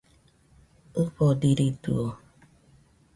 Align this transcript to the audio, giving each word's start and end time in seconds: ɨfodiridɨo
ɨfodiridɨo 1.01 2.05